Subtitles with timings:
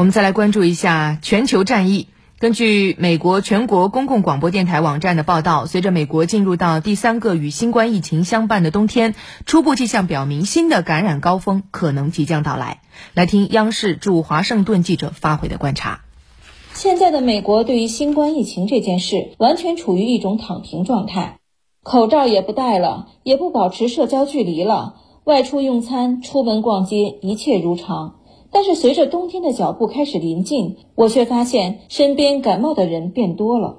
[0.00, 2.08] 我们再来关注一下全球战役。
[2.38, 12.80] 根据美国全国公共广播电台网站的报道，随着美国进入到第三个与新冠疫情相伴的冬天，初步迹象表明新的感染高峰可能即将到来。
[13.12, 16.00] 来听央视驻华盛顿记者发回的观察。
[16.72, 21.40] 现在的美国对于新冠疫情这件事，完全处于一种躺平状态，
[21.82, 24.94] 口罩也不戴了，也不保持社交距离了，
[25.24, 28.14] 外出用餐、出门逛街，一切如常。
[28.52, 33.78] 但是随着冬天的脚步开始临近，我却发现身边感冒的人变多了。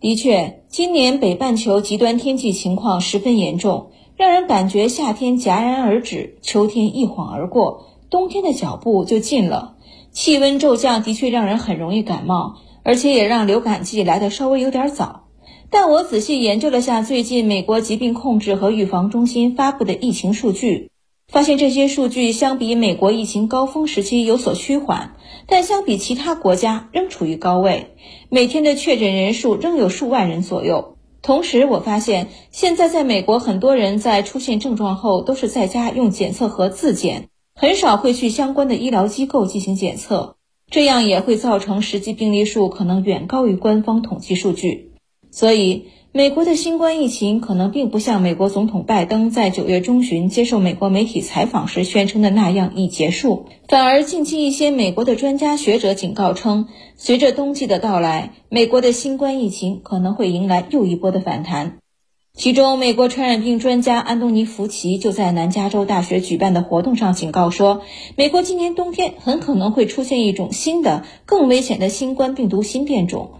[0.00, 9.76] 的确，今年北半球极端天气情况十分严重，让人感觉夏天戛然而止，秋天一晃而过，冬天的脚步就近了。
[10.10, 15.24] 气温骤降的确让人很容易感冒，而且也让流感季来的稍微有点早。
[15.70, 20.89] 但我仔细研究了下最近美国疾病控制和预防中心发布的疫情数据。
[21.30, 25.14] 发现这些数据相比美国疫情高峰时期有所趋缓，
[25.46, 27.94] 但相比其他国家仍处于高位，
[28.28, 30.96] 每天的确诊人数仍有数万人左右。
[31.22, 40.34] 同时，我发现现在在美国，很多人在出现症状后都是在家用检测盒自检，很少会去相关的医疗机构进行检测，
[40.68, 44.92] 这样也会造成实际病例数可能远高于官方统计数据。
[45.30, 45.86] 所以。
[46.12, 56.66] 美国的新冠疫情可能并不像美国总统拜登在九月中旬接受美国媒体采访时宣称的那样已结束，反而近期一些美国的专家学者警告称，
[56.96, 61.78] 随着冬季的到来，美国的新冠疫情可能会迎来又一波的反弹。
[62.34, 67.82] 其中，美国传染病专家安东尼·福奇就在南加州大学举办的活动上警告说，
[68.16, 73.30] 美国今年冬天很可能会出现一种新的、更危险的新冠病毒新变种。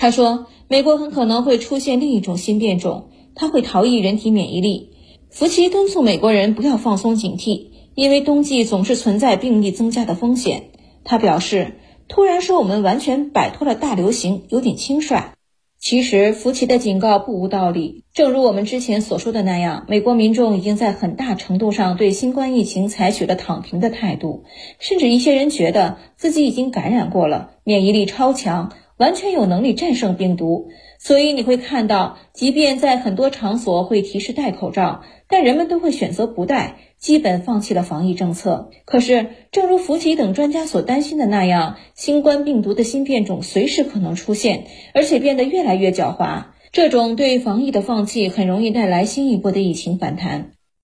[0.00, 4.90] 他说，美国很可能会出现另一种新变种，它会逃逸人体免疫力。
[5.28, 10.70] 福奇敦促美国人不要放松警惕，因为冬季总是存在病例增加的风险。
[11.02, 11.74] 他表示，
[12.06, 15.32] 突然说我们完全摆脱了大流行，有点轻率。
[15.80, 18.04] 其实，福奇的警告不无道理。
[18.14, 24.44] 正如我们之前所说的那样，美国民众已经在很大程度上对新冠疫情采取了躺平的态度，
[24.78, 28.72] 甚至一些人觉得自己已经感染过了，免疫力超强。
[28.98, 38.70] 完全有能力战胜病毒，所以你会看到，即便在很多场所会提示戴口罩，但人们都会选择不戴，基本放弃了防疫政策。
[38.84, 46.46] 可是，正如福奇等专家所担心的那样，新冠病毒的新变种随时可能出现，而且变得越来越狡猾。
[46.72, 50.57] 这种对防疫的放弃，很容易带来新一波的疫情反弹。